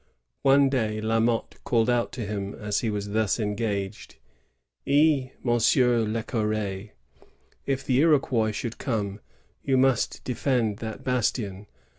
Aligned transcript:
One 0.41 0.67
day 0.67 0.99
La 0.99 1.19
Motte 1.19 1.57
called 1.63 1.87
out 1.87 2.11
to 2.13 2.25
him 2.25 2.55
as 2.55 2.79
he 2.79 2.89
was 2.89 3.09
thus 3.11 3.39
engaged, 3.39 4.15
^Eh, 4.87 5.29
Monsieur 5.43 5.99
le 5.99 6.23
cur^, 6.23 6.89
if 7.67 7.87
Ihe 7.87 7.99
Iroquois 7.99 8.49
should 8.51 8.79
come, 8.79 9.19
you 9.61 9.77
must 9.77 10.23
defend 10.23 10.77
that 10.77 11.03
bastion. 11.03 11.67